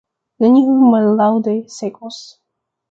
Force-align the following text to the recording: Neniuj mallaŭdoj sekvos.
Neniuj 0.45 0.81
mallaŭdoj 0.93 1.57
sekvos. 1.77 2.23